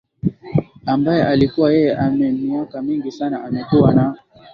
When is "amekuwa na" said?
3.43-4.15